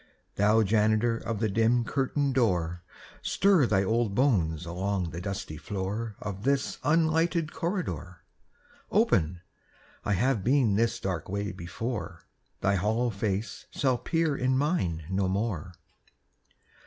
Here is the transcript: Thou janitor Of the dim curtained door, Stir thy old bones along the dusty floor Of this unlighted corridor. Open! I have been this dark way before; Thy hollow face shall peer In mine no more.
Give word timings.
Thou 0.33 0.63
janitor 0.63 1.17
Of 1.19 1.37
the 1.39 1.47
dim 1.47 1.83
curtained 1.83 2.33
door, 2.33 2.81
Stir 3.21 3.67
thy 3.67 3.83
old 3.83 4.15
bones 4.15 4.65
along 4.65 5.11
the 5.11 5.21
dusty 5.21 5.57
floor 5.57 6.15
Of 6.19 6.41
this 6.41 6.79
unlighted 6.83 7.51
corridor. 7.51 8.21
Open! 8.91 9.41
I 10.03 10.13
have 10.13 10.43
been 10.43 10.73
this 10.73 10.99
dark 10.99 11.29
way 11.29 11.51
before; 11.51 12.23
Thy 12.61 12.73
hollow 12.73 13.11
face 13.11 13.67
shall 13.69 13.99
peer 13.99 14.35
In 14.35 14.57
mine 14.57 15.03
no 15.07 15.27
more. 15.27 15.73